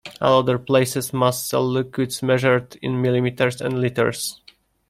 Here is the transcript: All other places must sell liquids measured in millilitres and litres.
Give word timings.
All 0.19 0.39
other 0.39 0.57
places 0.57 1.13
must 1.13 1.47
sell 1.47 1.63
liquids 1.63 2.23
measured 2.23 2.75
in 2.81 2.93
millilitres 2.93 3.61
and 3.63 3.79
litres. 3.79 4.41